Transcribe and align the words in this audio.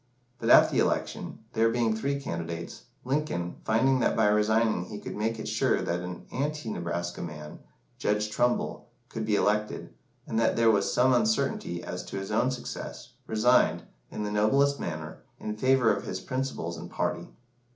But 0.39 0.49
at 0.49 0.71
the 0.71 0.79
election 0.79 1.43
there 1.53 1.69
being 1.69 1.95
three 1.95 2.19
candidates 2.19 2.85
Lincoln, 3.05 3.57
finding 3.65 3.99
that 3.99 4.15
by 4.15 4.25
resigning 4.25 4.85
he 4.85 4.97
could 4.97 5.15
make 5.15 5.37
it 5.37 5.47
sure 5.47 5.79
that 5.79 5.99
an 5.99 6.25
anti 6.31 6.71
Nebraska 6.71 7.21
man 7.21 7.59
(Judge 7.99 8.31
Trumbull) 8.31 8.87
could 9.09 9.27
be 9.27 9.35
elected, 9.35 9.93
and 10.25 10.39
that 10.39 10.55
there 10.55 10.71
was 10.71 10.91
some 10.91 11.13
uncertainty 11.13 11.83
as 11.83 12.03
to 12.05 12.17
his 12.17 12.31
own 12.31 12.49
success, 12.49 13.09
resigned, 13.27 13.83
in 14.09 14.23
the 14.23 14.31
noblest 14.31 14.79
manner, 14.79 15.19
in 15.39 15.55
favour 15.55 15.93
of 15.93 16.05
his 16.05 16.19
principles 16.19 16.77
and 16.77 16.89
party. 16.89 17.27